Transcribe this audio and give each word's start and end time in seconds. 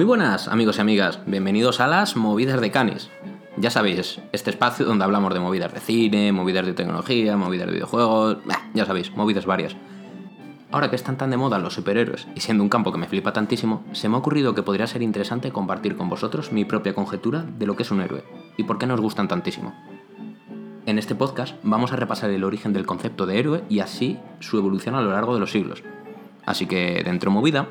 Muy 0.00 0.06
buenas 0.06 0.48
amigos 0.48 0.78
y 0.78 0.80
amigas, 0.80 1.20
bienvenidos 1.26 1.78
a 1.78 1.86
las 1.86 2.16
movidas 2.16 2.58
de 2.58 2.70
Canis. 2.70 3.10
Ya 3.58 3.68
sabéis, 3.68 4.18
este 4.32 4.48
espacio 4.48 4.86
donde 4.86 5.04
hablamos 5.04 5.34
de 5.34 5.40
movidas 5.40 5.74
de 5.74 5.80
cine, 5.80 6.32
movidas 6.32 6.64
de 6.64 6.72
tecnología, 6.72 7.36
movidas 7.36 7.66
de 7.66 7.74
videojuegos, 7.74 8.38
ya 8.72 8.86
sabéis, 8.86 9.14
movidas 9.14 9.44
varias. 9.44 9.76
Ahora 10.72 10.88
que 10.88 10.96
están 10.96 11.18
tan 11.18 11.28
de 11.28 11.36
moda 11.36 11.58
los 11.58 11.74
superhéroes 11.74 12.28
y 12.34 12.40
siendo 12.40 12.64
un 12.64 12.70
campo 12.70 12.92
que 12.92 12.98
me 12.98 13.08
flipa 13.08 13.34
tantísimo, 13.34 13.84
se 13.92 14.08
me 14.08 14.14
ha 14.14 14.20
ocurrido 14.20 14.54
que 14.54 14.62
podría 14.62 14.86
ser 14.86 15.02
interesante 15.02 15.52
compartir 15.52 15.98
con 15.98 16.08
vosotros 16.08 16.50
mi 16.50 16.64
propia 16.64 16.94
conjetura 16.94 17.44
de 17.58 17.66
lo 17.66 17.76
que 17.76 17.82
es 17.82 17.90
un 17.90 18.00
héroe 18.00 18.24
y 18.56 18.64
por 18.64 18.78
qué 18.78 18.86
nos 18.86 19.02
gustan 19.02 19.28
tantísimo. 19.28 19.74
En 20.86 20.98
este 20.98 21.14
podcast 21.14 21.56
vamos 21.62 21.92
a 21.92 21.96
repasar 21.96 22.30
el 22.30 22.44
origen 22.44 22.72
del 22.72 22.86
concepto 22.86 23.26
de 23.26 23.38
héroe 23.38 23.64
y 23.68 23.80
así 23.80 24.18
su 24.38 24.56
evolución 24.56 24.94
a 24.94 25.02
lo 25.02 25.10
largo 25.10 25.34
de 25.34 25.40
los 25.40 25.50
siglos. 25.50 25.82
Así 26.46 26.64
que, 26.64 27.02
dentro 27.04 27.30
movida, 27.30 27.68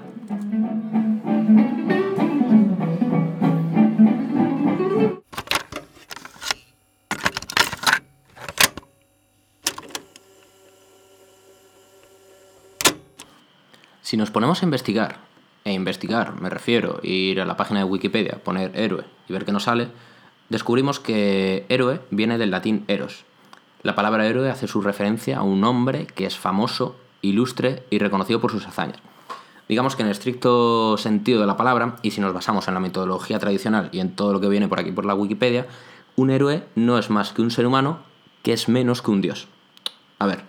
Si 14.09 14.18
nos 14.18 14.31
ponemos 14.31 14.63
a 14.63 14.66
investigar, 14.66 15.20
e 15.63 15.72
investigar, 15.72 16.41
me 16.41 16.50
refiero, 16.50 17.00
ir 17.04 17.41
a 17.41 17.45
la 17.45 17.55
página 17.58 17.81
de 17.81 17.84
Wikipedia, 17.84 18.41
poner 18.44 18.72
héroe 18.73 19.05
y 19.27 19.34
ver 19.34 19.45
qué 19.45 19.52
nos 19.52 19.66
sale, 19.66 19.90
descubrimos 20.50 21.00
que 21.00 21.67
héroe 21.70 22.02
viene 22.09 22.39
del 22.39 22.50
latín 22.50 22.86
eros. 22.88 23.23
La 23.84 23.94
palabra 23.94 24.25
héroe 24.25 24.50
hace 24.50 24.67
su 24.67 24.81
referencia 24.81 25.38
a 25.38 25.44
un 25.44 25.64
hombre 25.64 26.08
que 26.08 26.25
es 26.25 26.39
famoso, 26.39 26.95
ilustre 27.22 27.84
y 27.92 28.00
reconocido 28.00 28.42
por 28.42 28.50
sus 28.50 28.66
hazañas. 28.66 28.97
Digamos 29.67 29.95
que 29.95 30.02
en 30.02 30.08
el 30.08 30.14
estricto 30.14 30.97
sentido 30.97 31.41
de 31.41 31.45
la 31.45 31.56
palabra, 31.56 31.97
y 32.02 32.09
si 32.09 32.19
nos 32.19 32.34
basamos 32.34 32.67
en 32.67 32.73
la 32.73 32.80
metodología 32.80 33.38
tradicional 33.38 33.89
y 33.91 34.00
en 34.00 34.16
todo 34.16 34.34
lo 34.34 34.41
que 34.41 34.50
viene 34.50 34.67
por 34.67 34.80
aquí 34.80 34.91
por 34.91 35.06
la 35.06 35.14
Wikipedia, 35.14 35.67
un 36.16 36.31
héroe 36.31 36.64
no 36.73 36.97
es 36.97 37.12
más 37.12 37.31
que 37.31 37.44
un 37.44 37.52
ser 37.52 37.67
humano 37.67 38.00
que 38.41 38.53
es 38.53 38.69
menos 38.69 39.03
que 39.03 39.12
un 39.12 39.22
dios. 39.22 39.47
A 40.17 40.25
ver, 40.25 40.48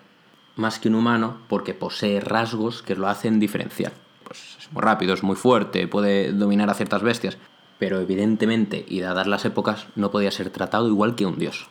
más 0.61 0.79
que 0.79 0.89
un 0.89 0.95
humano 0.95 1.39
porque 1.49 1.75
posee 1.75 2.21
rasgos 2.21 2.83
que 2.83 2.95
lo 2.95 3.09
hacen 3.09 3.41
diferencial. 3.41 3.93
Pues 4.23 4.57
es 4.61 4.73
muy 4.73 4.83
rápido, 4.83 5.15
es 5.15 5.25
muy 5.25 5.37
fuerte, 5.37 5.89
puede 5.89 6.33
dominar 6.33 6.71
a 6.71 6.75
ciertas 6.75 7.03
bestias, 7.03 7.39
pero 7.79 7.99
evidentemente, 7.99 8.85
y 8.87 9.01
dadas 9.01 9.27
las 9.27 9.45
épocas, 9.45 9.89
no 9.97 10.11
podía 10.11 10.31
ser 10.31 10.51
tratado 10.51 10.87
igual 10.87 11.17
que 11.17 11.27
un 11.27 11.39
dios. 11.39 11.67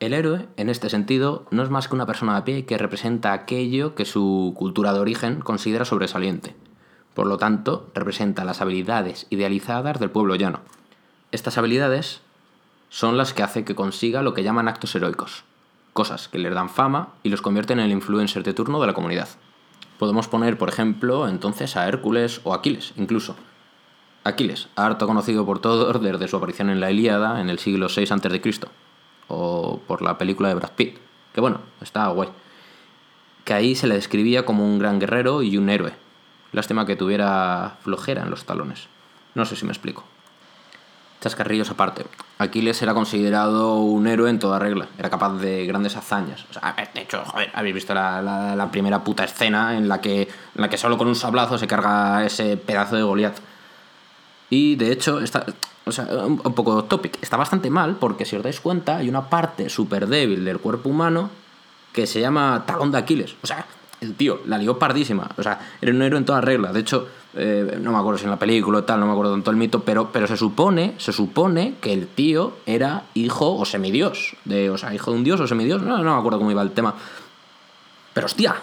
El 0.00 0.14
héroe, 0.14 0.48
en 0.56 0.70
este 0.70 0.88
sentido, 0.88 1.46
no 1.50 1.62
es 1.62 1.70
más 1.70 1.86
que 1.86 1.94
una 1.94 2.06
persona 2.06 2.36
a 2.36 2.44
pie 2.44 2.64
que 2.64 2.78
representa 2.78 3.32
aquello 3.32 3.94
que 3.94 4.06
su 4.06 4.54
cultura 4.56 4.92
de 4.92 5.00
origen 5.00 5.40
considera 5.40 5.84
sobresaliente. 5.84 6.56
Por 7.14 7.26
lo 7.26 7.36
tanto, 7.36 7.90
representa 7.94 8.44
las 8.44 8.60
habilidades 8.60 9.26
idealizadas 9.30 10.00
del 10.00 10.10
pueblo 10.10 10.36
llano. 10.36 10.60
Estas 11.32 11.58
habilidades 11.58 12.22
son 12.88 13.16
las 13.16 13.34
que 13.34 13.42
hace 13.42 13.64
que 13.64 13.74
consiga 13.74 14.22
lo 14.22 14.34
que 14.34 14.42
llaman 14.42 14.68
actos 14.68 14.94
heroicos, 14.94 15.44
cosas 15.92 16.28
que 16.28 16.38
les 16.38 16.54
dan 16.54 16.70
fama 16.70 17.08
y 17.22 17.28
los 17.28 17.42
convierten 17.42 17.78
en 17.78 17.86
el 17.86 17.92
influencer 17.92 18.42
de 18.42 18.54
turno 18.54 18.80
de 18.80 18.86
la 18.86 18.94
comunidad. 18.94 19.28
Podemos 19.98 20.28
poner, 20.28 20.56
por 20.56 20.68
ejemplo, 20.68 21.28
entonces 21.28 21.76
a 21.76 21.86
Hércules 21.86 22.40
o 22.44 22.54
Aquiles, 22.54 22.92
incluso. 22.96 23.36
Aquiles, 24.24 24.68
harto 24.76 25.06
conocido 25.06 25.46
por 25.46 25.60
todos 25.60 26.00
desde 26.02 26.28
su 26.28 26.36
aparición 26.36 26.70
en 26.70 26.80
la 26.80 26.90
Ilíada 26.90 27.40
en 27.40 27.50
el 27.50 27.58
siglo 27.58 27.88
VI 27.94 28.04
a.C., 28.10 28.68
o 29.28 29.80
por 29.86 30.02
la 30.02 30.18
película 30.18 30.48
de 30.48 30.56
Brad 30.56 30.72
Pitt, 30.72 30.98
que 31.32 31.40
bueno, 31.40 31.60
está 31.80 32.08
guay. 32.08 32.28
Que 33.44 33.54
ahí 33.54 33.74
se 33.74 33.86
le 33.86 33.94
describía 33.94 34.44
como 34.44 34.64
un 34.64 34.78
gran 34.78 34.98
guerrero 34.98 35.42
y 35.42 35.56
un 35.56 35.70
héroe. 35.70 35.92
Lástima 36.52 36.84
que 36.84 36.96
tuviera 36.96 37.78
flojera 37.82 38.22
en 38.22 38.30
los 38.30 38.44
talones. 38.44 38.88
No 39.34 39.44
sé 39.44 39.54
si 39.54 39.64
me 39.64 39.72
explico. 39.72 40.04
Chascarrillos 41.20 41.70
aparte. 41.70 42.04
Aquiles 42.38 42.80
era 42.80 42.94
considerado 42.94 43.76
un 43.76 44.06
héroe 44.06 44.30
en 44.30 44.38
toda 44.38 44.58
regla. 44.58 44.88
Era 44.98 45.10
capaz 45.10 45.34
de 45.38 45.66
grandes 45.66 45.96
hazañas. 45.96 46.46
de 46.94 47.00
hecho, 47.00 47.22
joder, 47.26 47.50
habéis 47.52 47.74
visto 47.74 47.92
la, 47.92 48.68
primera 48.72 49.04
puta 49.04 49.24
escena 49.24 49.76
en 49.76 49.88
la, 49.88 50.00
que, 50.00 50.22
en 50.22 50.28
la 50.54 50.70
que 50.70 50.78
solo 50.78 50.96
con 50.96 51.08
un 51.08 51.16
sablazo 51.16 51.58
se 51.58 51.66
carga 51.66 52.24
ese 52.24 52.56
pedazo 52.56 52.96
de 52.96 53.02
Goliath. 53.02 53.38
Y 54.48 54.76
de 54.76 54.92
hecho, 54.92 55.20
está, 55.20 55.44
o 55.84 55.92
sea, 55.92 56.04
un, 56.06 56.38
poco 56.38 56.84
topic. 56.84 57.18
Está 57.22 57.36
bastante 57.36 57.68
mal 57.68 57.96
porque 57.96 58.24
si 58.24 58.36
os 58.36 58.42
dais 58.42 58.60
cuenta, 58.60 58.96
hay 58.96 59.08
una 59.08 59.28
parte 59.28 59.68
súper 59.68 60.06
débil 60.06 60.44
del 60.44 60.58
cuerpo 60.58 60.88
humano 60.88 61.30
que 61.92 62.06
se 62.06 62.20
llama 62.20 62.64
talón 62.66 62.92
de 62.92 62.98
Aquiles. 62.98 63.34
O 63.42 63.46
sea, 63.46 63.66
el 64.00 64.14
tío 64.14 64.40
la 64.46 64.56
lió 64.56 64.78
pardísima. 64.78 65.28
O 65.36 65.42
sea, 65.42 65.60
era 65.80 65.92
un 65.92 66.00
héroe 66.00 66.18
en 66.18 66.24
toda 66.24 66.40
regla. 66.40 66.72
De 66.72 66.80
hecho, 66.80 67.08
eh, 67.34 67.78
no 67.80 67.92
me 67.92 67.98
acuerdo 67.98 68.18
si 68.18 68.24
en 68.24 68.30
la 68.30 68.38
película 68.38 68.78
o 68.78 68.84
tal, 68.84 69.00
no 69.00 69.06
me 69.06 69.12
acuerdo 69.12 69.32
tanto 69.32 69.50
el 69.50 69.56
mito, 69.56 69.80
pero, 69.82 70.10
pero 70.12 70.26
se 70.26 70.36
supone, 70.36 70.94
se 70.98 71.12
supone 71.12 71.74
que 71.80 71.92
el 71.92 72.08
tío 72.08 72.54
era 72.66 73.04
hijo 73.14 73.56
o 73.56 73.64
semidios. 73.64 74.36
De, 74.44 74.70
o 74.70 74.78
sea, 74.78 74.94
hijo 74.94 75.12
de 75.12 75.16
un 75.18 75.24
dios 75.24 75.40
o 75.40 75.46
semidios. 75.46 75.82
No, 75.82 75.98
no 75.98 76.14
me 76.14 76.18
acuerdo 76.18 76.38
cómo 76.38 76.50
iba 76.50 76.62
el 76.62 76.72
tema. 76.72 76.94
Pero 78.12 78.26
hostia, 78.26 78.56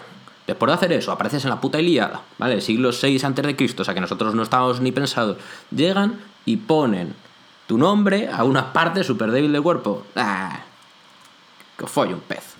después 0.46 0.68
de 0.68 0.74
hacer 0.74 0.92
eso, 0.92 1.12
apareces 1.12 1.44
en 1.44 1.50
la 1.50 1.60
puta 1.60 1.80
Ilíada, 1.80 2.22
¿vale? 2.36 2.60
Siglo 2.60 2.90
VI 2.90 3.20
antes 3.24 3.46
de 3.46 3.56
Cristo, 3.56 3.82
o 3.82 3.84
sea 3.84 3.94
que 3.94 4.00
nosotros 4.00 4.34
no 4.34 4.42
estábamos 4.42 4.80
ni 4.80 4.92
pensados. 4.92 5.38
Llegan 5.70 6.20
y 6.44 6.58
ponen 6.58 7.14
tu 7.66 7.78
nombre 7.78 8.28
a 8.30 8.44
una 8.44 8.72
parte 8.72 9.02
súper 9.02 9.30
débil 9.30 9.52
del 9.52 9.62
cuerpo. 9.62 10.04
Ah, 10.14 10.60
que 11.78 11.86
folle 11.86 12.14
un 12.14 12.20
pez. 12.20 12.57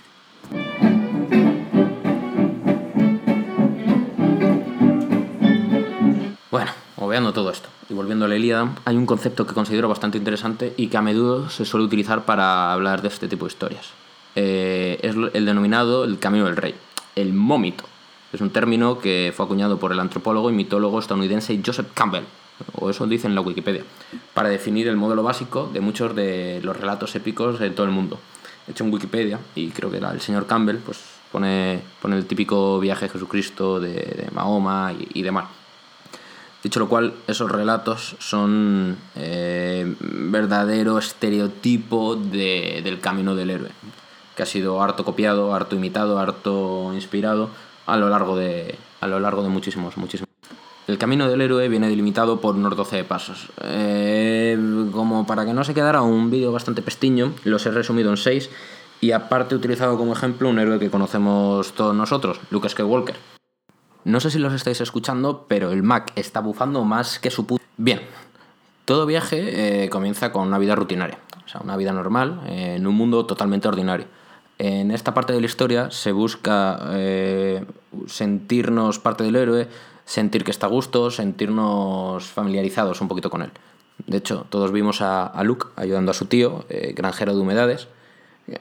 Obviando 6.97 7.33
todo 7.33 7.51
esto 7.51 7.69
y 7.89 7.95
volviendo 7.95 8.25
a 8.25 8.29
la 8.29 8.37
Ilíada, 8.37 8.75
hay 8.85 8.97
un 8.97 9.07
concepto 9.07 9.47
que 9.47 9.55
considero 9.55 9.89
bastante 9.89 10.19
interesante 10.19 10.75
y 10.77 10.89
que 10.89 10.97
a 10.97 11.03
menudo 11.03 11.49
se 11.49 11.65
suele 11.65 11.87
utilizar 11.87 12.25
para 12.25 12.73
hablar 12.73 13.03
de 13.03 13.09
este 13.09 13.29
tipo 13.29 13.47
de 13.47 13.53
historias. 13.53 13.91
Eh, 14.35 14.99
es 15.03 15.15
el 15.35 15.47
denominado 15.47 16.05
el 16.05 16.19
camino 16.19 16.45
del 16.47 16.57
rey, 16.57 16.75
el 17.15 17.33
mómito. 17.33 17.85
Es 18.33 18.41
un 18.41 18.51
término 18.51 18.99
que 18.99 19.33
fue 19.35 19.47
acuñado 19.47 19.79
por 19.79 19.93
el 19.93 20.01
antropólogo 20.01 20.51
y 20.51 20.53
mitólogo 20.53 20.99
estadounidense 20.99 21.61
Joseph 21.65 21.89
Campbell, 21.95 22.25
o 22.75 22.91
eso 22.91 23.07
dice 23.07 23.27
en 23.27 23.35
la 23.35 23.41
Wikipedia, 23.41 23.85
para 24.35 24.49
definir 24.49 24.89
el 24.89 24.97
modelo 24.97 25.23
básico 25.23 25.71
de 25.73 25.81
muchos 25.81 26.15
de 26.15 26.61
los 26.63 26.77
relatos 26.77 27.15
épicos 27.17 27.59
de 27.59 27.71
todo 27.71 27.87
el 27.87 27.93
mundo. 27.93 28.19
De 28.67 28.73
hecho, 28.73 28.85
en 28.85 28.93
Wikipedia, 28.93 29.39
y 29.55 29.69
creo 29.69 29.91
que 29.91 29.97
era 29.97 30.11
el 30.11 30.21
señor 30.21 30.47
Campbell, 30.47 30.77
pues 30.77 31.01
pone, 31.33 31.81
pone 32.03 32.17
el 32.17 32.27
típico 32.27 32.79
viaje 32.81 33.07
de 33.07 33.13
Jesucristo 33.13 33.81
de, 33.81 34.29
Mahoma 34.33 34.93
y, 34.93 35.21
y 35.21 35.23
demás. 35.23 35.58
Dicho 36.63 36.81
lo 36.81 36.89
cual, 36.89 37.15
esos 37.29 37.51
relatos 37.51 38.17
son 38.19 38.97
eh, 39.15 39.95
verdadero 40.01 40.99
estereotipo 40.99 42.17
del 42.17 43.01
camino 43.01 43.37
del 43.37 43.51
héroe, 43.51 43.71
que 44.37 44.43
ha 44.43 44.47
sido 44.47 44.83
harto 44.83 45.05
copiado, 45.05 45.55
harto 45.55 45.77
imitado, 45.77 46.19
harto 46.19 46.93
inspirado 46.95 47.51
a 47.87 47.97
lo 47.97 48.09
largo 48.09 48.37
de, 48.37 48.75
a 49.01 49.07
lo 49.07 49.21
largo 49.21 49.43
de 49.45 49.51
muchísimos, 49.51 49.97
muchísimos. 49.97 50.29
El 50.89 50.99
camino 50.99 51.29
del 51.29 51.43
héroe 51.43 51.69
viene 51.69 51.89
delimitado 51.89 52.41
por 52.41 52.57
unos 52.57 52.75
12 52.75 53.05
pasos. 53.05 53.51
Eh, 53.63 54.59
como 54.91 55.27
para 55.27 55.45
que 55.45 55.53
no 55.53 55.63
se 55.63 55.75
quedara 55.75 56.03
un 56.03 56.29
vídeo 56.31 56.51
bastante 56.51 56.83
pestiño, 56.83 57.35
los 57.45 57.65
he 57.67 57.71
resumido 57.71 58.11
en 58.11 58.17
6 58.17 58.51
y 59.01 59.13
aparte 59.13 59.55
he 59.55 59.59
utilizado 59.59 59.97
como 59.97 60.13
ejemplo 60.13 60.49
un 60.49 60.59
héroe 60.59 60.81
que 60.81 60.91
conocemos 60.91 61.73
todos 61.73 61.95
nosotros, 61.95 62.41
Luke 62.51 62.69
Skywalker 62.69 63.38
no 64.09 64.21
sé 64.21 64.31
si 64.31 64.39
los 64.39 64.55
estáis 64.55 64.81
escuchando, 64.81 65.45
pero 65.49 65.71
el 65.71 65.83
Mac 65.83 66.13
está 66.17 66.41
bufando 66.41 66.83
más 66.83 67.19
que 67.19 67.31
su 67.31 67.47
puta. 67.47 67.63
Bien, 67.77 68.01
todo 68.87 69.05
viaje 69.05 69.85
eh, 69.85 69.91
comienza 69.91 70.33
con 70.33 70.49
una 70.49 70.59
vida 70.59 70.75
rutinaria, 70.75 71.19
o 71.45 71.49
sea, 71.49 71.61
una 71.63 71.77
vida 71.77 71.93
normal 71.93 72.41
eh, 72.47 72.77
en 72.77 72.87
un 72.87 72.95
mundo 72.95 73.27
totalmente 73.27 73.69
ordinario. 73.69 74.07
En 74.57 74.93
esta 74.93 75.13
parte 75.13 75.35
de 75.35 75.41
la 75.41 75.47
historia 75.47 75.91
se 75.91 76.13
busca 76.13 76.81
eh, 76.93 77.67
sentirnos 78.07 78.99
parte 78.99 79.25
del 79.25 79.37
héroe, 79.37 79.69
sentir 80.07 80.43
que 80.43 80.53
está 80.53 80.67
a 80.67 80.71
gusto, 80.71 81.11
sentirnos 81.11 82.25
familiarizados 82.25 83.03
un 83.03 83.09
poquito 83.09 83.29
con 83.29 83.43
él. 83.43 83.51
De 84.07 84.17
hecho, 84.17 84.47
todos 84.49 84.73
vimos 84.73 85.03
a, 85.03 85.27
a 85.27 85.45
Luke 85.45 85.67
ayudando 85.77 86.13
a 86.13 86.15
su 86.15 86.25
tío, 86.25 86.65
granjero 86.95 87.35
de 87.35 87.41
humedades, 87.41 87.89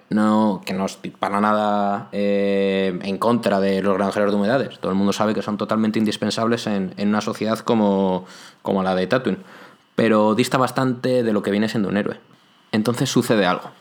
no, 0.10 0.62
que 0.66 0.74
no 0.74 0.86
estoy 0.86 1.12
para 1.12 1.40
nada 1.40 2.10
eh, 2.12 2.98
en 3.02 3.18
contra 3.18 3.60
de 3.60 3.82
los 3.82 3.98
granjeros 3.98 4.32
de 4.32 4.38
humedades. 4.38 4.80
Todo 4.80 4.92
el 4.92 4.98
mundo 4.98 5.14
sabe 5.14 5.34
que 5.34 5.42
son 5.42 5.58
totalmente 5.58 6.00
indispensables 6.00 6.68
en, 6.68 6.94
una 6.98 7.22
sociedad 7.22 7.60
como, 7.60 8.26
la 8.66 8.96
de 8.96 9.08
Tatooine. 9.08 9.44
Pero 9.96 10.36
dista 10.36 10.58
bastante 10.58 11.24
de 11.24 11.34
lo 11.34 11.42
que 11.42 11.52
viene 11.52 11.70
siendo 11.70 11.90
un 11.90 11.98
héroe. 11.98 12.20
Entonces 12.72 13.10
sucede 13.10 13.46
algo. 13.46 13.72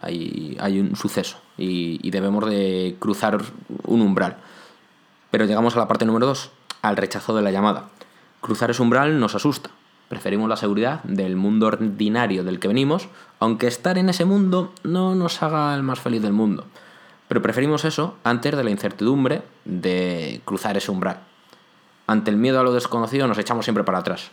Hay, 0.00 0.56
hay 0.60 0.78
un 0.78 0.94
suceso 0.94 1.38
y, 1.56 2.10
debemos 2.10 2.48
de 2.48 2.96
cruzar 2.98 3.38
un 3.84 4.00
umbral. 4.00 4.36
Pero 5.30 5.44
llegamos 5.44 5.76
a 5.76 5.80
la 5.80 5.88
parte 5.88 6.04
número 6.04 6.26
2, 6.26 6.50
al 6.82 6.96
rechazo 6.96 7.34
de 7.34 7.42
la 7.42 7.50
llamada. 7.50 7.88
Cruzar 8.40 8.70
ese 8.70 8.82
umbral 8.82 9.18
nos 9.18 9.34
asusta, 9.34 9.70
Preferimos 10.08 10.48
la 10.48 10.56
seguridad 10.56 11.02
del 11.04 11.36
mundo 11.36 11.66
ordinario 11.66 12.42
del 12.42 12.58
que 12.58 12.68
venimos, 12.68 13.08
aunque 13.40 13.66
estar 13.66 13.98
en 13.98 14.08
ese 14.08 14.24
mundo 14.24 14.72
no 14.82 15.14
nos 15.14 15.42
haga 15.42 15.74
el 15.74 15.82
más 15.82 16.00
feliz 16.00 16.22
del 16.22 16.32
mundo. 16.32 16.64
Pero 17.28 17.42
preferimos 17.42 17.84
eso 17.84 18.14
antes 18.24 18.56
de 18.56 18.64
la 18.64 18.70
incertidumbre 18.70 19.42
de 19.66 20.40
cruzar 20.44 20.76
ese 20.76 20.90
umbral. 20.90 21.20
ante 22.06 22.30
el 22.30 22.38
miedo 22.38 22.58
a 22.58 22.62
lo 22.62 22.72
desconocido 22.72 23.28
nos 23.28 23.36
echamos 23.36 23.66
siempre 23.66 23.84
para 23.84 23.98
atrás. 23.98 24.30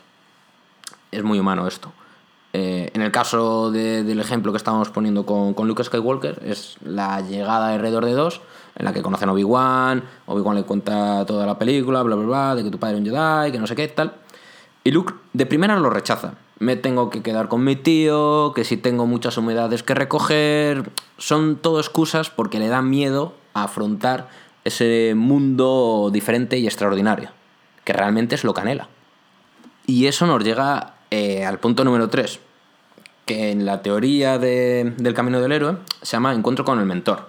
Es 1.12 1.22
muy 1.22 1.38
humano 1.38 1.66
esto. 1.68 1.92
Eh, 2.54 2.90
en 2.94 3.02
el 3.02 3.12
caso 3.12 3.70
del 3.70 4.18
ejemplo 4.18 4.50
que 4.50 4.56
estábamos 4.56 4.88
poniendo 4.88 5.26
con, 5.26 5.52
con 5.52 5.68
Luke 5.68 5.84
Skywalker, 5.84 6.40
es 6.42 6.78
la 6.82 7.20
llegada 7.20 7.74
alrededor 7.74 8.06
de 8.06 8.12
dos, 8.12 8.40
en 8.76 8.86
la 8.86 8.94
que 8.94 9.02
conocen 9.02 9.28
a 9.28 9.32
Obi-Wan, 9.32 10.02
Obi-Wan 10.24 10.56
le 10.56 10.62
cuenta 10.62 11.26
toda 11.26 11.44
la 11.44 11.58
película, 11.58 12.02
bla, 12.02 12.16
bla, 12.16 12.24
bla, 12.24 12.54
de 12.54 12.64
que 12.64 12.70
tu 12.70 12.78
padre 12.78 12.94
es 12.94 13.00
un 13.00 13.06
Jedi, 13.06 13.52
que 13.52 13.58
no 13.58 13.66
sé 13.66 13.76
qué, 13.76 13.88
tal. 13.88 14.14
Y 14.86 14.92
Luke 14.92 15.14
de 15.32 15.46
primera 15.46 15.80
lo 15.80 15.90
rechaza. 15.90 16.34
Me 16.60 16.76
tengo 16.76 17.10
que 17.10 17.20
quedar 17.20 17.48
con 17.48 17.64
mi 17.64 17.74
tío, 17.74 18.52
que 18.54 18.62
si 18.62 18.76
tengo 18.76 19.04
muchas 19.04 19.36
humedades 19.36 19.82
que 19.82 19.96
recoger. 19.96 20.92
Son 21.18 21.56
todo 21.56 21.80
excusas 21.80 22.30
porque 22.30 22.60
le 22.60 22.68
da 22.68 22.82
miedo 22.82 23.34
a 23.52 23.64
afrontar 23.64 24.28
ese 24.62 25.14
mundo 25.16 26.10
diferente 26.12 26.58
y 26.58 26.66
extraordinario, 26.66 27.30
que 27.82 27.94
realmente 27.94 28.36
es 28.36 28.44
lo 28.44 28.54
que 28.54 28.60
anhela. 28.60 28.86
Y 29.86 30.06
eso 30.06 30.24
nos 30.24 30.44
llega 30.44 30.94
eh, 31.10 31.44
al 31.44 31.58
punto 31.58 31.82
número 31.82 32.08
3, 32.08 32.38
que 33.24 33.50
en 33.50 33.66
la 33.66 33.82
teoría 33.82 34.38
del 34.38 35.14
camino 35.14 35.40
del 35.40 35.50
héroe 35.50 35.78
se 36.00 36.12
llama 36.12 36.32
encuentro 36.32 36.64
con 36.64 36.78
el 36.78 36.86
mentor. 36.86 37.28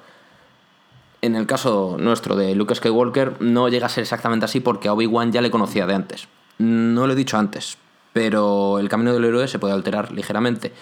En 1.23 1.35
el 1.35 1.47
caso 1.47 1.97
nuestro 1.99 2.35
de 2.35 2.53
Luke 2.53 2.75
Skywalker 2.75 3.41
no 3.41 3.67
llega 3.67 3.87
a 3.87 3.89
ser 3.89 4.03
exactamente 4.03 4.45
así 4.45 4.59
porque 4.59 4.89
a 4.89 4.93
Obi-Wan 4.93 5.31
ya 5.31 5.41
le 5.41 5.49
conocía 5.49 5.87
de 5.87 5.95
antes. 5.95 6.27
No 6.57 7.05
lo 7.07 7.13
he 7.13 7.15
dicho 7.15 7.37
antes, 7.37 7.77
pero 8.13 8.79
el 8.79 8.89
camino 8.89 9.13
del 9.13 9.25
héroe 9.25 9.47
se 9.47 9.59
puede 9.59 9.73
alterar 9.73 10.11
ligeramente. 10.11 10.73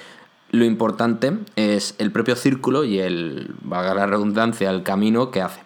Lo 0.51 0.63
importante 0.63 1.37
es 1.55 1.95
el 1.97 2.11
propio 2.11 2.35
círculo 2.35 2.83
y 2.83 2.99
el, 2.99 3.53
valga 3.61 3.93
la 3.93 4.05
redundancia, 4.05 4.69
el 4.69 4.83
camino 4.83 5.31
que 5.31 5.41
hace. 5.41 5.61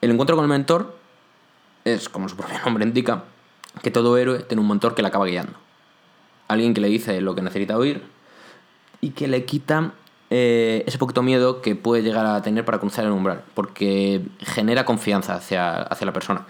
El 0.00 0.10
encuentro 0.10 0.36
con 0.36 0.44
el 0.44 0.50
mentor 0.50 0.96
es, 1.84 2.08
como 2.08 2.28
su 2.28 2.36
propio 2.36 2.58
nombre 2.64 2.84
indica, 2.84 3.24
que 3.82 3.90
todo 3.90 4.16
héroe 4.16 4.40
tiene 4.40 4.60
un 4.60 4.68
mentor 4.68 4.94
que 4.94 5.02
le 5.02 5.08
acaba 5.08 5.26
guiando. 5.26 5.54
Alguien 6.46 6.74
que 6.74 6.80
le 6.80 6.88
dice 6.88 7.20
lo 7.20 7.34
que 7.34 7.42
necesita 7.42 7.76
oír 7.76 8.02
y 9.00 9.10
que 9.10 9.26
le 9.28 9.44
quita 9.44 9.94
eh, 10.30 10.84
ese 10.86 10.98
poquito 10.98 11.22
miedo 11.22 11.60
que 11.62 11.74
puede 11.74 12.02
llegar 12.02 12.26
a 12.26 12.42
tener 12.42 12.64
para 12.64 12.78
cruzar 12.78 13.04
el 13.04 13.12
umbral, 13.12 13.42
porque 13.54 14.22
genera 14.40 14.84
confianza 14.84 15.34
hacia, 15.34 15.82
hacia 15.82 16.06
la 16.06 16.12
persona. 16.12 16.46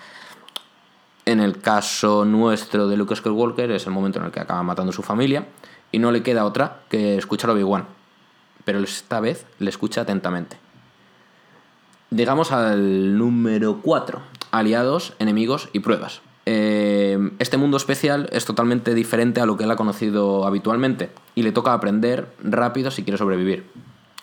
En 1.27 1.41
el 1.41 1.61
caso 1.61 2.25
nuestro 2.27 2.87
de 2.87 2.97
Luke 2.97 3.17
Skywalker 3.17 3.71
es 3.71 3.87
el 3.87 3.93
momento 3.93 4.19
en 4.19 4.27
el 4.27 4.31
que 4.31 4.41
acaba 4.41 4.63
matando 4.63 4.91
a 4.91 4.95
su 4.95 5.03
familia 5.03 5.47
y 5.91 5.99
no 5.99 6.13
le 6.13 6.23
queda 6.23 6.45
otra 6.45 6.83
que 6.91 7.17
escuchar 7.17 7.51
a 7.51 7.55
Obi-Wan. 7.55 7.87
Pero 8.65 8.79
esta 8.81 9.21
vez 9.21 9.47
le 9.59 9.71
escucha 9.71 10.03
atentamente. 10.03 10.59
Llegamos 12.11 12.53
al 12.53 13.17
número 13.17 13.81
4. 13.81 14.21
Aliados, 14.51 15.15
enemigos 15.19 15.71
y 15.73 15.81
pruebas. 15.81 16.21
Eh, 16.47 17.19
este 17.39 17.57
mundo 17.57 17.79
especial 17.79 18.29
es 18.31 18.45
totalmente 18.45 18.95
diferente 18.95 19.41
a 19.41 19.47
lo 19.47 19.57
que 19.57 19.65
él 19.65 19.71
ha 19.71 19.77
conocido 19.77 20.47
habitualmente 20.47 21.11
y 21.35 21.43
le 21.43 21.53
toca 21.53 21.73
aprender 21.73 22.29
rápido 22.43 22.91
si 22.91 23.03
quiere 23.03 23.17
sobrevivir. 23.17 23.67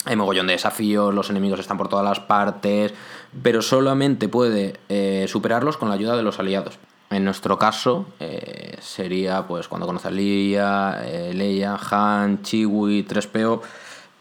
Hay 0.06 0.16
mogollón 0.16 0.48
de 0.48 0.54
desafíos, 0.54 1.14
los 1.14 1.30
enemigos 1.30 1.60
están 1.60 1.78
por 1.78 1.90
todas 1.90 2.06
las 2.06 2.20
partes, 2.20 2.94
pero 3.42 3.62
solamente 3.62 4.30
puede 4.30 4.80
eh, 4.90 5.26
superarlos 5.28 5.78
con 5.78 5.90
la 5.90 5.96
ayuda 5.96 6.16
de 6.16 6.24
los 6.24 6.40
aliados. 6.40 6.80
En 7.12 7.26
nuestro 7.26 7.60
caso 7.60 8.06
eh, 8.22 8.78
sería 8.80 9.46
pues 9.46 9.68
cuando 9.68 9.86
conoce 9.86 10.08
a 10.08 10.12
Leia, 10.12 11.02
eh, 11.04 11.34
Leia, 11.34 11.78
Han, 11.92 12.42
Chiwi, 12.42 13.06
3PO 13.06 13.62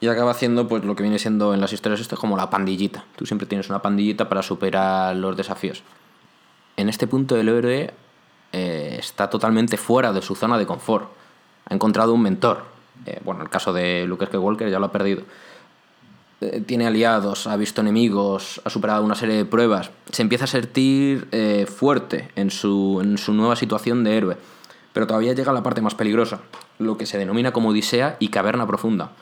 y 0.01 0.09
acaba 0.09 0.33
haciendo 0.33 0.67
pues 0.67 0.85
lo 0.85 0.97
que 0.97 1.05
viene 1.05 1.21
siendo 1.21 1.55
en 1.55 1.61
las 1.61 1.73
historias 1.73 2.01
esto 2.01 2.17
como 2.17 2.37
la 2.37 2.51
pandillita. 2.51 3.05
Tú 3.15 3.27
siempre 3.27 3.47
tienes 3.47 3.69
una 3.69 3.81
pandillita 3.81 4.29
para 4.29 4.43
superar 4.43 5.15
los 5.15 5.37
desafíos. 5.37 5.85
En 6.77 6.89
este 6.89 7.07
punto 7.07 7.37
el 7.37 7.49
héroe 7.49 7.95
eh, 8.53 8.97
está 8.99 9.31
totalmente 9.31 9.77
fuera 9.77 10.13
de 10.13 10.21
su 10.21 10.35
zona 10.35 10.59
de 10.59 10.67
confort. 10.67 11.11
Ha 11.67 11.75
encontrado 11.75 12.13
un 12.13 12.23
mentor. 12.23 12.65
bueno, 13.25 13.41
en 13.43 13.47
el 13.47 13.51
caso 13.51 13.73
de 13.73 14.05
Luke 14.09 14.27
Skywalker 14.27 14.69
ya 14.69 14.81
lo 14.81 14.87
ha 14.87 14.93
perdido. 14.93 15.23
Eh, 16.41 16.63
tiene 16.65 16.87
aliados, 16.87 17.47
ha 17.47 17.57
visto 17.57 17.83
enemigos, 17.83 18.63
ha 18.65 18.71
superado 18.71 19.05
una 19.05 19.15
serie 19.15 19.37
de 19.37 19.45
pruebas, 19.45 19.91
se 20.11 20.23
empieza 20.23 20.45
a 20.45 20.49
sentir 20.49 21.29
eh, 21.33 21.67
fuerte 21.69 22.31
en 22.35 22.51
su, 22.51 23.01
en 23.03 23.19
su 23.19 23.35
nueva 23.35 23.57
situación 23.57 24.05
de 24.05 24.17
héroe. 24.17 24.37
Pero 24.95 25.07
todavía 25.07 25.35
llega 25.35 25.53
la 25.53 25.63
parte 25.63 25.83
más 25.83 25.95
peligrosa, 25.95 26.41
lo 26.79 26.97
que 26.97 27.05
se 27.05 27.19
denomina 27.19 27.53
como 27.53 27.69
Odisea 27.69 28.17
y 28.21 28.29
Caverna 28.29 28.67
Profunda. 28.67 29.13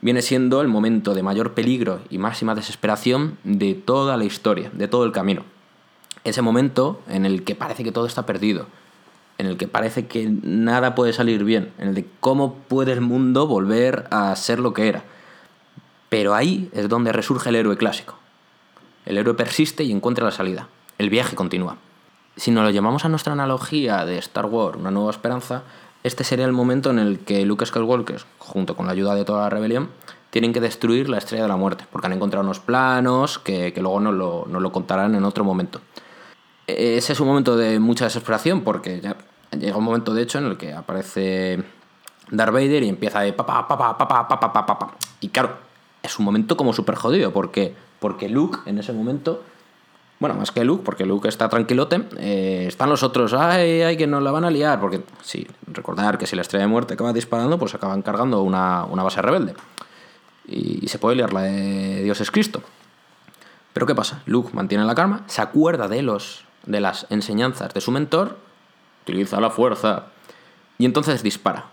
Viene 0.00 0.20
siendo 0.20 0.60
el 0.60 0.68
momento 0.68 1.14
de 1.14 1.22
mayor 1.22 1.54
peligro 1.54 2.00
y 2.10 2.18
máxima 2.18 2.56
desesperación 2.56 3.38
de 3.44 3.74
toda 3.74 4.16
la 4.16 4.24
historia, 4.24 4.70
de 4.72 4.88
todo 4.88 5.04
el 5.04 5.12
camino. 5.12 5.44
Ese 6.24 6.42
momento 6.42 7.00
en 7.08 7.24
el 7.24 7.44
que 7.44 7.54
parece 7.54 7.84
que 7.84 7.92
todo 7.92 8.06
está 8.06 8.26
perdido, 8.26 8.66
en 9.38 9.46
el 9.46 9.56
que 9.56 9.68
parece 9.68 10.06
que 10.08 10.28
nada 10.42 10.96
puede 10.96 11.12
salir 11.12 11.44
bien, 11.44 11.70
en 11.78 11.88
el 11.88 11.94
de 11.94 12.06
cómo 12.18 12.54
puede 12.54 12.92
el 12.92 13.00
mundo 13.00 13.46
volver 13.46 14.08
a 14.10 14.34
ser 14.34 14.58
lo 14.58 14.74
que 14.74 14.88
era 14.88 15.04
pero 16.12 16.34
ahí 16.34 16.68
es 16.74 16.90
donde 16.90 17.10
resurge 17.10 17.48
el 17.48 17.56
héroe 17.56 17.78
clásico. 17.78 18.18
El 19.06 19.16
héroe 19.16 19.32
persiste 19.32 19.82
y 19.82 19.92
encuentra 19.92 20.26
la 20.26 20.30
salida. 20.30 20.68
El 20.98 21.08
viaje 21.08 21.34
continúa. 21.34 21.78
Si 22.36 22.50
nos 22.50 22.64
lo 22.64 22.68
llamamos 22.68 23.06
a 23.06 23.08
nuestra 23.08 23.32
analogía 23.32 24.04
de 24.04 24.18
Star 24.18 24.44
Wars, 24.44 24.76
una 24.76 24.90
nueva 24.90 25.10
esperanza, 25.10 25.62
este 26.02 26.22
sería 26.22 26.44
el 26.44 26.52
momento 26.52 26.90
en 26.90 26.98
el 26.98 27.20
que 27.20 27.46
Luke 27.46 27.64
Skywalker, 27.64 28.20
junto 28.36 28.76
con 28.76 28.84
la 28.84 28.92
ayuda 28.92 29.14
de 29.14 29.24
toda 29.24 29.44
la 29.44 29.48
rebelión, 29.48 29.88
tienen 30.28 30.52
que 30.52 30.60
destruir 30.60 31.08
la 31.08 31.16
estrella 31.16 31.44
de 31.44 31.48
la 31.48 31.56
muerte, 31.56 31.86
porque 31.90 32.08
han 32.08 32.12
encontrado 32.12 32.44
unos 32.44 32.60
planos 32.60 33.38
que, 33.38 33.72
luego 33.78 33.98
nos 33.98 34.12
lo, 34.12 34.44
nos 34.50 34.60
lo, 34.60 34.70
contarán 34.70 35.14
en 35.14 35.24
otro 35.24 35.44
momento. 35.44 35.80
Ese 36.66 37.14
es 37.14 37.20
un 37.20 37.26
momento 37.26 37.56
de 37.56 37.80
mucha 37.80 38.04
desesperación, 38.04 38.60
porque 38.60 39.00
ya 39.00 39.16
llega 39.58 39.78
un 39.78 39.84
momento, 39.84 40.12
de 40.12 40.20
hecho, 40.24 40.36
en 40.40 40.44
el 40.44 40.58
que 40.58 40.74
aparece 40.74 41.64
Darth 42.30 42.52
Vader 42.52 42.82
y 42.82 42.90
empieza 42.90 43.20
de 43.20 43.32
papá, 43.32 43.66
papá, 43.66 43.96
papá, 43.96 44.28
papá, 44.28 44.52
papá, 44.52 44.66
papá. 44.66 44.94
Y 45.22 45.30
claro, 45.30 45.71
es 46.02 46.18
un 46.18 46.24
momento 46.24 46.56
como 46.56 46.72
súper 46.72 46.96
jodido, 46.96 47.32
porque, 47.32 47.74
porque 48.00 48.28
Luke 48.28 48.58
en 48.66 48.78
ese 48.78 48.92
momento, 48.92 49.42
bueno, 50.18 50.34
más 50.34 50.50
que 50.50 50.64
Luke, 50.64 50.82
porque 50.84 51.06
Luke 51.06 51.28
está 51.28 51.48
tranquilote, 51.48 52.04
eh, 52.18 52.64
están 52.68 52.90
los 52.90 53.02
otros, 53.02 53.32
ay, 53.34 53.82
ay, 53.82 53.96
que 53.96 54.06
nos 54.06 54.22
la 54.22 54.30
van 54.30 54.44
a 54.44 54.50
liar, 54.50 54.80
porque 54.80 55.02
sí, 55.22 55.46
recordar 55.66 56.18
que 56.18 56.26
si 56.26 56.36
la 56.36 56.42
estrella 56.42 56.64
de 56.64 56.70
muerte 56.70 56.94
acaba 56.94 57.12
disparando, 57.12 57.58
pues 57.58 57.74
acaban 57.74 58.02
cargando 58.02 58.42
una, 58.42 58.84
base 58.84 59.22
rebelde. 59.22 59.54
Y, 60.46 60.88
se 60.88 60.98
puede 60.98 61.16
liar 61.16 61.32
la 61.32 61.42
de 61.42 62.02
Dios 62.02 62.20
es 62.20 62.30
Cristo. 62.30 62.62
Pero 63.72 63.86
¿qué 63.86 63.94
pasa? 63.94 64.22
Luke 64.26 64.50
mantiene 64.52 64.84
la 64.84 64.94
calma, 64.94 65.22
se 65.26 65.40
acuerda 65.40 65.88
de, 65.88 66.02
los, 66.02 66.44
de 66.66 66.80
las 66.80 67.06
enseñanzas 67.10 67.72
de 67.72 67.80
su 67.80 67.90
mentor, 67.90 68.36
utiliza 69.04 69.40
la 69.40 69.50
fuerza 69.50 70.06
y 70.78 70.84
entonces 70.84 71.22
dispara. 71.22 71.66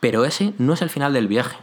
Pero 0.00 0.24
ese 0.24 0.54
no 0.58 0.74
es 0.74 0.82
el 0.82 0.90
final 0.90 1.12
del 1.12 1.28
viaje. 1.28 1.56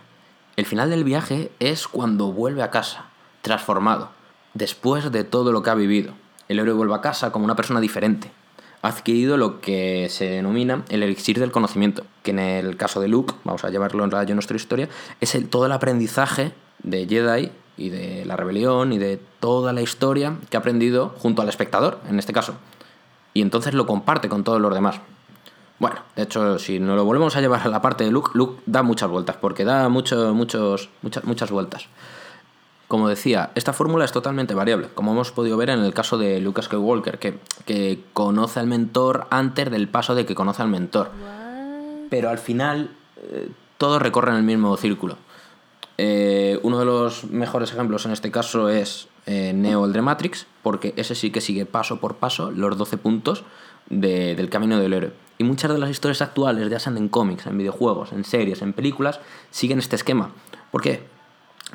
El 0.58 0.66
final 0.66 0.90
del 0.90 1.04
viaje 1.04 1.52
es 1.60 1.88
cuando 1.88 2.32
vuelve 2.32 2.64
a 2.64 2.72
casa, 2.72 3.06
transformado, 3.42 4.10
después 4.54 5.12
de 5.12 5.24
todo 5.24 5.52
lo 5.52 5.64
que 5.64 5.70
ha 5.70 5.76
vivido. 5.76 6.14
El 6.48 6.60
héroe 6.60 6.74
vuelve 6.74 6.96
a 6.96 7.02
casa 7.02 7.32
como 7.32 7.46
una 7.46 7.56
persona 7.56 7.80
diferente. 7.80 8.32
Ha 8.82 8.90
adquirido 8.90 9.38
lo 9.38 9.62
que 9.62 10.08
se 10.10 10.30
denomina 10.30 10.84
el 10.90 11.02
elixir 11.02 11.40
del 11.40 11.52
conocimiento, 11.52 12.04
que 12.24 12.32
en 12.32 12.40
el 12.40 12.78
caso 12.78 13.02
de 13.02 13.08
Luke, 13.08 13.34
vamos 13.44 13.64
a 13.64 13.70
llevarlo 13.70 14.04
en 14.04 14.36
nuestra 14.36 14.56
historia, 14.56 14.90
es 15.22 15.38
todo 15.50 15.66
el 15.66 15.72
aprendizaje 15.72 16.54
de 16.84 17.08
Jedi 17.08 17.52
y 17.78 17.90
de 17.90 18.26
la 18.26 18.36
rebelión 18.36 18.94
y 18.94 18.98
de 18.98 19.20
toda 19.40 19.74
la 19.74 19.82
historia 19.82 20.38
que 20.50 20.58
ha 20.58 20.60
aprendido 20.60 21.16
junto 21.18 21.42
al 21.42 21.50
espectador, 21.50 22.00
en 22.10 22.20
este 22.20 22.34
caso. 22.34 22.56
Y 23.34 23.42
entonces 23.42 23.74
lo 23.74 23.86
comparte 23.86 24.30
con 24.30 24.44
todos 24.44 24.62
los 24.62 24.74
demás. 24.74 25.00
Bueno, 25.78 25.98
de 26.16 26.24
hecho, 26.24 26.58
si 26.58 26.80
nos 26.80 26.96
lo 26.96 27.04
volvemos 27.04 27.36
a 27.36 27.42
llevar 27.42 27.62
a 27.66 27.70
la 27.70 27.82
parte 27.82 28.06
de 28.06 28.12
Luke, 28.12 28.32
Luke 28.34 28.62
da 28.66 28.82
muchas 28.82 29.10
vueltas, 29.10 29.36
porque 29.36 29.66
da 29.66 29.90
muchos, 29.90 30.34
muchos, 30.34 30.90
muchas, 31.02 31.26
muchas 31.26 31.52
vueltas. 31.52 31.88
Como 32.88 33.10
decía, 33.10 33.52
esta 33.56 33.74
fórmula 33.74 34.06
es 34.06 34.12
totalmente 34.12 34.54
variable, 34.54 34.90
como 34.94 35.12
hemos 35.12 35.32
podido 35.32 35.58
ver 35.58 35.72
en 35.72 35.80
el 35.80 35.94
caso 35.94 36.18
de 36.18 36.40
Luke 36.40 36.62
Skywalker, 36.62 37.20
que, 37.20 37.40
que 37.66 38.00
conoce 38.14 38.60
al 38.60 38.68
mentor 38.68 39.28
antes 39.32 39.70
del 39.70 39.88
paso 39.90 40.16
de 40.16 40.26
que 40.26 40.36
conoce 40.36 40.62
al 40.62 40.70
mentor. 40.70 41.12
Pero 42.10 42.30
al 42.30 42.38
final, 42.38 42.92
eh, 43.18 43.50
todo 43.78 44.00
recorre 44.00 44.32
en 44.32 44.38
el 44.38 44.44
mismo 44.44 44.78
círculo. 44.78 45.18
Eh, 45.98 46.60
uno 46.64 46.80
de 46.80 46.86
los 46.86 47.26
mejores 47.26 47.72
ejemplos 47.72 48.06
en 48.06 48.12
este 48.12 48.30
caso 48.30 48.70
es 48.70 49.08
eh, 49.26 49.54
Neo 49.54 49.86
el 49.86 49.94
de 49.94 50.02
Matrix, 50.02 50.46
porque 50.62 50.94
ese 50.98 51.16
sí 51.16 51.32
que 51.32 51.42
sigue 51.42 51.66
paso 51.66 52.00
por 52.00 52.18
paso 52.18 52.52
los 52.52 52.78
12 52.78 52.98
puntos 52.98 53.44
del 53.90 54.50
camino 54.50 54.80
del 54.80 54.94
héroe. 54.94 55.25
Y 55.38 55.44
muchas 55.44 55.72
de 55.72 55.78
las 55.78 55.90
historias 55.90 56.22
actuales, 56.22 56.70
ya 56.70 56.80
sean 56.80 56.98
en 56.98 57.10
cómics, 57.10 57.46
en 57.46 57.58
videojuegos, 57.58 58.14
en 58.14 58.24
series, 58.24 58.62
en 58.62 58.74
películas, 58.74 59.20
siguen 59.52 59.80
este 59.80 59.96
esquema. 59.96 60.32
¿Por 60.72 60.82
qué? 60.82 61.04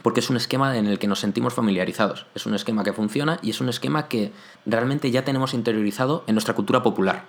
Porque 0.03 0.21
es 0.21 0.31
un 0.31 0.37
esquema 0.37 0.77
en 0.79 0.87
el 0.87 0.99
que 0.99 1.09
nos 1.09 1.21
sentimos 1.21 1.53
familiarizados. 1.53 2.27
Es 2.35 2.47
un 2.47 2.55
esquema 2.55 2.85
que 2.85 2.93
funciona 2.93 3.39
y 3.43 3.51
es 3.51 3.61
un 3.61 3.69
esquema 3.69 4.09
que 4.09 4.33
realmente 4.65 5.11
ya 5.11 5.25
tenemos 5.25 5.53
interiorizado 5.53 6.25
en 6.27 6.35
nuestra 6.37 6.55
cultura 6.55 6.83
popular. 6.83 7.27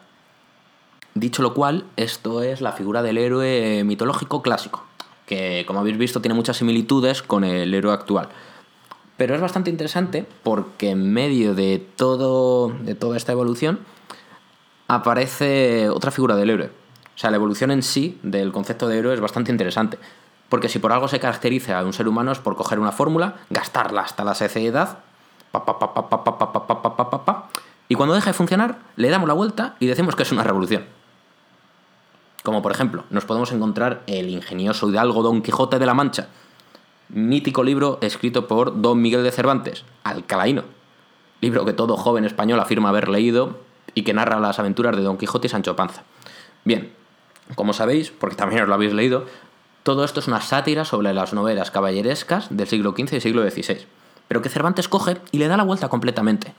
Dicho 1.13 1.41
lo 1.41 1.53
cual, 1.53 1.85
esto 1.97 2.41
es 2.41 2.61
la 2.61 2.71
figura 2.71 3.03
del 3.03 3.17
héroe 3.17 3.83
mitológico 3.83 4.41
clásico, 4.41 4.85
que 5.25 5.65
como 5.67 5.79
habéis 5.81 5.97
visto 5.97 6.21
tiene 6.21 6.35
muchas 6.35 6.57
similitudes 6.57 7.21
con 7.21 7.43
el 7.43 7.73
héroe 7.73 7.93
actual. 7.93 8.29
Pero 9.17 9.35
es 9.35 9.41
bastante 9.41 9.69
interesante 9.69 10.25
porque 10.41 10.91
en 10.91 11.11
medio 11.11 11.53
de, 11.53 11.85
todo, 11.95 12.69
de 12.69 12.95
toda 12.95 13.17
esta 13.17 13.33
evolución 13.33 13.79
aparece 14.95 15.89
otra 15.89 16.11
figura 16.11 16.35
del 16.35 16.49
héroe. 16.49 16.69
O 17.15 17.17
sea, 17.17 17.31
la 17.31 17.37
evolución 17.37 17.71
en 17.71 17.81
sí 17.81 18.19
del 18.23 18.51
concepto 18.51 18.89
de 18.89 18.99
héroe 18.99 19.13
es 19.13 19.21
bastante 19.21 19.49
interesante. 19.49 19.97
Porque 20.49 20.67
si 20.67 20.79
por 20.79 20.91
algo 20.91 21.07
se 21.07 21.19
caracteriza 21.19 21.79
a 21.79 21.85
un 21.85 21.93
ser 21.93 22.09
humano 22.09 22.33
es 22.33 22.39
por 22.39 22.57
coger 22.57 22.77
una 22.77 22.91
fórmula, 22.91 23.35
gastarla 23.49 24.01
hasta 24.01 24.25
la 24.25 24.35
saciedad, 24.35 24.97
y 27.87 27.95
cuando 27.95 28.15
deja 28.15 28.29
de 28.29 28.33
funcionar, 28.33 28.79
le 28.97 29.09
damos 29.09 29.29
la 29.29 29.33
vuelta 29.33 29.75
y 29.79 29.85
decimos 29.85 30.15
que 30.15 30.23
es 30.23 30.31
una 30.33 30.43
revolución. 30.43 30.85
Como 32.43 32.61
por 32.61 32.73
ejemplo, 32.73 33.05
nos 33.09 33.23
podemos 33.23 33.53
encontrar 33.53 34.01
el 34.07 34.29
ingenioso 34.29 34.89
hidalgo 34.89 35.23
Don 35.23 35.41
Quijote 35.41 35.79
de 35.79 35.85
la 35.85 35.93
Mancha, 35.93 36.27
mítico 37.07 37.63
libro 37.63 37.97
escrito 38.01 38.47
por 38.47 38.81
Don 38.81 39.01
Miguel 39.01 39.23
de 39.23 39.31
Cervantes, 39.31 39.85
Alcalaíno, 40.03 40.63
libro 41.39 41.63
que 41.63 41.73
todo 41.73 41.95
joven 41.95 42.25
español 42.25 42.59
afirma 42.59 42.89
haber 42.89 43.07
leído 43.07 43.70
y 43.93 44.03
que 44.03 44.13
narra 44.13 44.39
las 44.39 44.59
aventuras 44.59 44.95
de 44.95 45.03
Don 45.03 45.17
Quijote 45.17 45.47
y 45.47 45.49
Sancho 45.49 45.75
Panza. 45.75 46.03
Bien, 46.63 46.93
como 47.55 47.73
sabéis, 47.73 48.11
porque 48.11 48.35
también 48.35 48.63
os 48.63 48.67
lo 48.67 48.73
habéis 48.73 48.93
leído, 48.93 49.25
todo 49.83 50.03
esto 50.03 50.19
es 50.19 50.27
una 50.27 50.41
sátira 50.41 50.85
sobre 50.85 51.13
las 51.13 51.33
novelas 51.33 51.71
caballerescas 51.71 52.47
del 52.49 52.67
siglo 52.67 52.91
XV 52.91 53.15
y 53.15 53.21
siglo 53.21 53.49
XVI, 53.49 53.85
pero 54.27 54.41
que 54.41 54.49
Cervantes 54.49 54.87
coge 54.87 55.17
y 55.31 55.39
le 55.39 55.47
da 55.47 55.57
la 55.57 55.63
vuelta 55.63 55.89
completamente. 55.89 56.53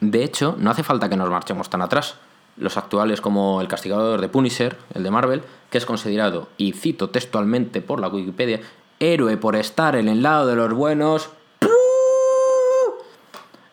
De 0.00 0.22
hecho, 0.22 0.56
no 0.58 0.70
hace 0.70 0.82
falta 0.82 1.08
que 1.08 1.16
nos 1.16 1.30
marchemos 1.30 1.70
tan 1.70 1.82
atrás. 1.82 2.16
Los 2.56 2.76
actuales 2.76 3.20
como 3.20 3.60
El 3.60 3.68
castigador 3.68 4.20
de 4.20 4.28
Punisher, 4.28 4.76
el 4.94 5.02
de 5.02 5.10
Marvel, 5.10 5.42
que 5.70 5.78
es 5.78 5.86
considerado, 5.86 6.48
y 6.56 6.72
cito 6.72 7.10
textualmente 7.10 7.80
por 7.80 8.00
la 8.00 8.08
Wikipedia, 8.08 8.60
héroe 9.00 9.36
por 9.36 9.56
estar 9.56 9.96
en 9.96 10.08
el 10.08 10.22
lado 10.22 10.46
de 10.46 10.54
los 10.54 10.72
buenos, 10.72 11.30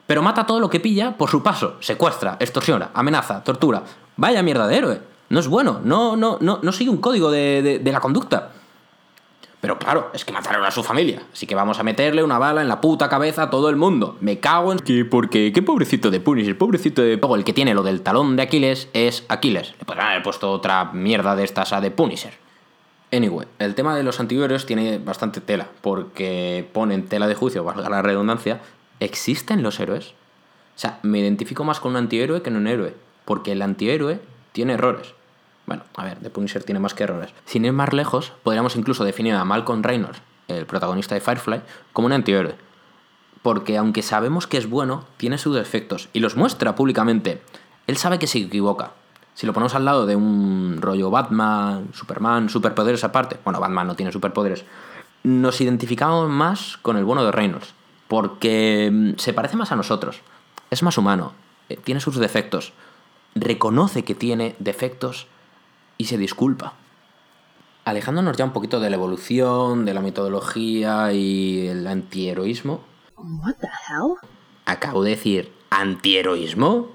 pero 0.09 0.23
mata 0.23 0.47
todo 0.47 0.59
lo 0.59 0.71
que 0.71 0.79
pilla 0.79 1.15
por 1.15 1.29
su 1.29 1.43
paso, 1.43 1.75
secuestra, 1.81 2.35
extorsiona, 2.39 2.89
amenaza, 2.95 3.43
tortura. 3.43 3.83
Vaya 4.17 4.41
mierda 4.41 4.65
de 4.65 4.75
héroe. 4.75 5.01
No 5.29 5.39
es 5.39 5.47
bueno, 5.47 5.81
no, 5.83 6.17
no, 6.17 6.39
no, 6.41 6.57
no 6.63 6.71
sigue 6.71 6.89
un 6.89 6.97
código 6.97 7.29
de, 7.29 7.79
de 7.83 7.91
la 7.91 7.99
conducta. 7.99 8.49
Pero 9.61 9.77
claro, 9.77 10.09
es 10.11 10.25
que 10.25 10.33
mataron 10.33 10.65
a 10.65 10.71
su 10.71 10.81
familia. 10.81 11.21
Así 11.31 11.45
que 11.45 11.53
vamos 11.53 11.77
a 11.77 11.83
meterle 11.83 12.23
una 12.23 12.39
bala 12.39 12.63
en 12.63 12.67
la 12.67 12.81
puta 12.81 13.07
cabeza 13.07 13.43
a 13.43 13.49
todo 13.51 13.69
el 13.69 13.75
mundo. 13.75 14.17
Me 14.19 14.39
cago 14.39 14.71
en 14.71 14.79
que, 14.79 15.05
porque, 15.05 15.53
qué 15.53 15.61
pobrecito 15.61 16.09
de 16.09 16.19
Punisher, 16.19 16.57
pobrecito 16.57 17.03
de. 17.03 17.17
Luego, 17.17 17.35
el 17.35 17.43
que 17.43 17.53
tiene 17.53 17.75
lo 17.75 17.83
del 17.83 18.01
talón 18.01 18.35
de 18.35 18.41
Aquiles 18.41 18.89
es 18.93 19.25
Aquiles. 19.27 19.75
Le 19.77 19.85
podrían 19.85 20.07
haber 20.07 20.23
puesto 20.23 20.51
otra 20.51 20.85
mierda 20.85 21.35
de 21.35 21.43
estas 21.43 21.71
a 21.71 21.81
de 21.81 21.91
Punisher. 21.91 22.33
Anyway, 23.11 23.47
el 23.59 23.75
tema 23.75 23.95
de 23.95 24.01
los 24.01 24.19
antihéroes 24.19 24.65
tiene 24.65 24.97
bastante 24.97 25.39
tela, 25.39 25.67
porque 25.81 26.67
ponen 26.73 27.05
tela 27.05 27.27
de 27.27 27.35
juicio, 27.35 27.63
valga 27.63 27.89
la 27.89 28.01
redundancia. 28.01 28.59
¿Existen 28.99 29.63
los 29.63 29.79
héroes? 29.79 30.09
O 30.75 30.79
sea, 30.79 30.99
me 31.03 31.19
identifico 31.19 31.63
más 31.63 31.79
con 31.79 31.91
un 31.91 31.97
antihéroe 31.97 32.41
que 32.41 32.49
con 32.49 32.57
un 32.57 32.67
héroe, 32.67 32.95
porque 33.25 33.51
el 33.51 33.61
antihéroe 33.61 34.19
tiene 34.51 34.73
errores. 34.73 35.13
Bueno, 35.65 35.83
a 35.95 36.03
ver, 36.03 36.17
The 36.19 36.29
Punisher 36.29 36.63
tiene 36.63 36.79
más 36.79 36.93
que 36.93 37.03
errores. 37.03 37.31
Sin 37.45 37.63
ir 37.63 37.73
más 37.73 37.93
lejos, 37.93 38.33
podríamos 38.43 38.75
incluso 38.75 39.03
definir 39.03 39.35
a 39.35 39.45
Malcolm 39.45 39.83
Reynolds, 39.83 40.21
el 40.47 40.65
protagonista 40.65 41.15
de 41.15 41.21
Firefly, 41.21 41.61
como 41.93 42.07
un 42.07 42.13
antihéroe. 42.13 42.55
Porque 43.41 43.77
aunque 43.77 44.01
sabemos 44.01 44.47
que 44.47 44.57
es 44.57 44.69
bueno, 44.69 45.05
tiene 45.17 45.37
sus 45.37 45.55
defectos 45.55 46.09
y 46.11 46.19
los 46.19 46.35
muestra 46.35 46.75
públicamente. 46.75 47.41
Él 47.87 47.97
sabe 47.97 48.19
que 48.19 48.27
se 48.27 48.39
equivoca. 48.39 48.91
Si 49.33 49.45
lo 49.45 49.53
ponemos 49.53 49.75
al 49.75 49.85
lado 49.85 50.05
de 50.05 50.15
un 50.15 50.79
rollo 50.81 51.09
Batman, 51.09 51.89
Superman, 51.93 52.49
superpoderes 52.49 53.03
aparte, 53.03 53.37
bueno, 53.45 53.59
Batman 53.59 53.87
no 53.87 53.95
tiene 53.95 54.11
superpoderes, 54.11 54.65
nos 55.23 55.61
identificamos 55.61 56.29
más 56.29 56.77
con 56.81 56.97
el 56.97 57.05
bueno 57.05 57.23
de 57.23 57.31
Reynolds. 57.31 57.73
Porque 58.09 58.89
mm, 58.91 59.17
se 59.17 59.31
parece 59.31 59.55
más 59.55 59.71
a 59.71 59.77
nosotros. 59.77 60.19
Es 60.69 60.83
más 60.83 60.97
humano. 60.97 61.31
Eh, 61.69 61.77
tiene 61.77 62.01
sus 62.01 62.17
defectos. 62.17 62.73
Reconoce 63.35 64.03
que 64.03 64.15
tiene 64.15 64.55
defectos 64.59 65.27
y 65.97 66.05
se 66.05 66.17
disculpa. 66.17 66.73
Alejándonos 67.85 68.35
ya 68.35 68.45
un 68.45 68.51
poquito 68.51 68.79
de 68.79 68.89
la 68.89 68.95
evolución, 68.97 69.85
de 69.85 69.93
la 69.93 70.01
metodología 70.01 71.13
y 71.13 71.67
el 71.67 71.87
antiheroísmo. 71.87 72.81
What 73.15 73.55
the 73.61 73.67
hell? 73.67 74.15
Acabo 74.65 75.03
de 75.03 75.11
decir 75.11 75.53
antiheroísmo. 75.69 76.89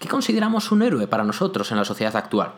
¿Qué 0.00 0.08
consideramos 0.08 0.72
un 0.72 0.82
héroe 0.82 1.06
para 1.06 1.24
nosotros 1.24 1.70
en 1.70 1.78
la 1.78 1.84
sociedad 1.84 2.16
actual? 2.16 2.54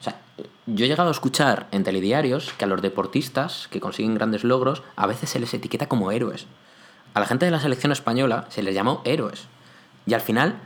O 0.00 0.02
sea, 0.02 0.20
yo 0.66 0.86
he 0.86 0.88
llegado 0.88 1.10
a 1.10 1.12
escuchar 1.12 1.68
en 1.70 1.84
telediarios 1.84 2.52
que 2.54 2.64
a 2.64 2.68
los 2.68 2.80
deportistas 2.80 3.68
que 3.68 3.80
consiguen 3.80 4.14
grandes 4.14 4.42
logros 4.42 4.82
a 4.96 5.06
veces 5.06 5.30
se 5.30 5.38
les 5.38 5.52
etiqueta 5.52 5.86
como 5.86 6.10
héroes. 6.12 6.46
A 7.14 7.20
la 7.20 7.26
gente 7.26 7.44
de 7.44 7.50
la 7.50 7.60
selección 7.60 7.92
española 7.92 8.46
se 8.48 8.62
les 8.62 8.74
llamó 8.74 9.02
héroes. 9.04 9.46
Y 10.06 10.14
al 10.14 10.20
final 10.20 10.60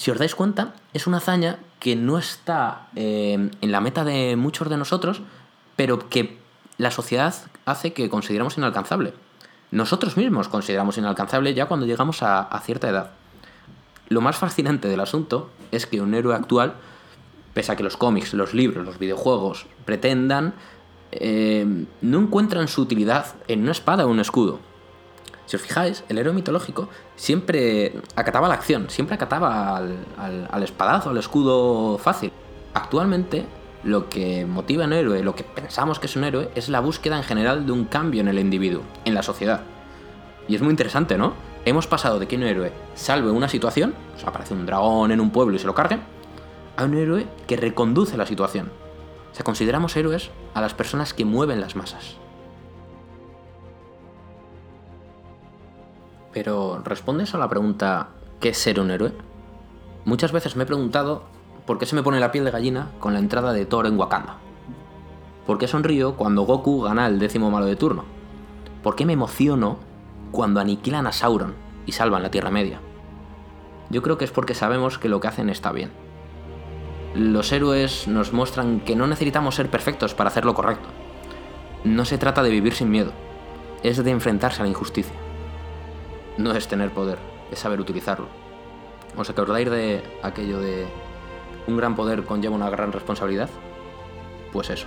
si 0.00 0.10
os 0.10 0.16
dais 0.16 0.34
cuenta, 0.34 0.72
es 0.94 1.06
una 1.06 1.18
hazaña 1.18 1.58
que 1.78 1.94
no 1.94 2.16
está 2.16 2.88
eh, 2.96 3.50
en 3.60 3.70
la 3.70 3.82
meta 3.82 4.02
de 4.02 4.34
muchos 4.34 4.70
de 4.70 4.78
nosotros, 4.78 5.20
pero 5.76 6.08
que 6.08 6.38
la 6.78 6.90
sociedad 6.90 7.34
hace 7.66 7.92
que 7.92 8.08
consideramos 8.08 8.56
inalcanzable. 8.56 9.12
Nosotros 9.70 10.16
mismos 10.16 10.48
consideramos 10.48 10.96
inalcanzable 10.96 11.52
ya 11.52 11.66
cuando 11.66 11.84
llegamos 11.84 12.22
a, 12.22 12.48
cierta 12.64 12.88
edad. 12.88 13.10
Lo 14.08 14.22
más 14.22 14.36
fascinante 14.36 14.88
del 14.88 15.00
asunto 15.00 15.50
es 15.70 15.84
que 15.84 16.00
un 16.00 16.14
héroe 16.14 16.34
actual, 16.34 16.76
pese 17.52 17.72
a 17.72 17.76
que 17.76 17.82
los 17.82 17.98
cómics, 17.98 18.32
los 18.32 18.54
libros, 18.54 18.86
los 18.86 18.98
videojuegos 18.98 19.66
pretendan, 19.84 20.54
eh, 21.12 21.66
no 22.00 22.20
encuentran 22.20 22.68
su 22.68 22.80
utilidad 22.80 23.34
en 23.48 23.60
una 23.64 23.72
espada 23.72 24.06
o 24.06 24.08
un 24.08 24.20
escudo. 24.20 24.60
Si 25.50 25.56
os 25.56 25.62
fijáis, 25.62 26.04
el 26.08 26.16
héroe 26.16 26.32
mitológico 26.32 26.88
siempre 27.16 27.92
acataba 28.14 28.46
la 28.46 28.54
acción, 28.54 28.88
siempre 28.88 29.16
acataba 29.16 29.76
al, 29.76 30.62
espadazo, 30.62 31.10
al 31.10 31.18
escudo 31.18 31.98
fácil. 31.98 32.30
Actualmente, 32.72 33.46
lo 33.82 34.08
que 34.08 34.46
motiva 34.46 34.84
a 34.84 34.86
un 34.86 34.92
héroe, 34.92 35.24
lo 35.24 35.34
que 35.34 35.42
pensamos 35.42 35.98
que 35.98 36.06
es 36.06 36.14
un 36.14 36.22
héroe, 36.22 36.52
es 36.54 36.68
la 36.68 36.78
búsqueda 36.78 37.16
en 37.16 37.24
general 37.24 37.66
de 37.66 37.72
un 37.72 37.86
cambio 37.86 38.20
en 38.20 38.28
el 38.28 38.38
individuo, 38.38 38.82
en 39.04 39.12
la 39.12 39.24
sociedad. 39.24 39.62
Y 40.46 40.54
es 40.54 40.62
muy 40.62 40.70
interesante, 40.70 41.18
¿no? 41.18 41.32
Hemos 41.64 41.88
pasado 41.88 42.20
de 42.20 42.28
que 42.28 42.36
un 42.36 42.44
héroe 42.44 42.72
salve 42.94 43.32
una 43.32 43.48
situación, 43.48 43.92
o 44.14 44.20
sea, 44.20 44.28
aparece 44.28 44.54
un 44.54 44.66
dragón 44.66 45.10
en 45.10 45.20
un 45.20 45.32
pueblo 45.32 45.56
y 45.56 45.58
se 45.58 45.66
lo 45.66 45.74
cargue, 45.74 45.98
a 46.76 46.84
un 46.84 46.94
héroe 46.94 47.26
que 47.48 47.56
reconduce 47.56 48.16
la 48.16 48.26
situación. 48.26 48.70
O 49.32 49.34
sea, 49.34 49.42
consideramos 49.42 49.96
héroes 49.96 50.30
a 50.54 50.60
las 50.60 50.74
personas 50.74 51.12
que 51.12 51.24
mueven 51.24 51.60
las 51.60 51.74
masas. 51.74 52.20
Pero 56.32 56.80
¿respondes 56.84 57.34
a 57.34 57.38
la 57.38 57.48
pregunta 57.48 58.08
¿qué 58.38 58.50
es 58.50 58.58
ser 58.58 58.78
un 58.80 58.90
héroe? 58.90 59.12
Muchas 60.04 60.32
veces 60.32 60.54
me 60.56 60.62
he 60.62 60.66
preguntado 60.66 61.24
por 61.66 61.78
qué 61.78 61.86
se 61.86 61.96
me 61.96 62.02
pone 62.02 62.20
la 62.20 62.30
piel 62.30 62.44
de 62.44 62.52
gallina 62.52 62.90
con 63.00 63.12
la 63.12 63.18
entrada 63.18 63.52
de 63.52 63.66
Thor 63.66 63.86
en 63.86 63.98
Wakanda. 63.98 64.36
¿Por 65.46 65.58
qué 65.58 65.66
sonrío 65.66 66.14
cuando 66.14 66.42
Goku 66.42 66.82
gana 66.82 67.06
el 67.06 67.18
décimo 67.18 67.50
malo 67.50 67.66
de 67.66 67.76
turno? 67.76 68.04
¿Por 68.82 68.94
qué 68.94 69.04
me 69.04 69.12
emociono 69.12 69.78
cuando 70.30 70.60
aniquilan 70.60 71.06
a 71.06 71.12
Sauron 71.12 71.54
y 71.84 71.92
salvan 71.92 72.22
la 72.22 72.30
Tierra 72.30 72.50
Media? 72.50 72.80
Yo 73.90 74.00
creo 74.00 74.16
que 74.16 74.24
es 74.24 74.30
porque 74.30 74.54
sabemos 74.54 74.98
que 74.98 75.08
lo 75.08 75.18
que 75.18 75.28
hacen 75.28 75.50
está 75.50 75.72
bien. 75.72 75.90
Los 77.14 77.50
héroes 77.50 78.06
nos 78.06 78.32
muestran 78.32 78.80
que 78.80 78.94
no 78.94 79.08
necesitamos 79.08 79.56
ser 79.56 79.68
perfectos 79.68 80.14
para 80.14 80.28
hacer 80.28 80.44
lo 80.44 80.54
correcto. 80.54 80.88
No 81.82 82.04
se 82.04 82.18
trata 82.18 82.44
de 82.44 82.50
vivir 82.50 82.72
sin 82.72 82.88
miedo, 82.88 83.10
es 83.82 84.02
de 84.02 84.10
enfrentarse 84.12 84.60
a 84.60 84.64
la 84.64 84.70
injusticia 84.70 85.19
no 86.38 86.52
es 86.52 86.68
tener 86.68 86.90
poder, 86.90 87.18
es 87.50 87.58
saber 87.58 87.80
utilizarlo. 87.80 88.26
¿Os 89.16 89.28
acordáis 89.28 89.70
de 89.70 90.02
aquello 90.22 90.60
de 90.60 90.86
un 91.66 91.76
gran 91.76 91.96
poder 91.96 92.24
conlleva 92.24 92.54
una 92.54 92.70
gran 92.70 92.92
responsabilidad? 92.92 93.48
Pues 94.52 94.70
eso. 94.70 94.86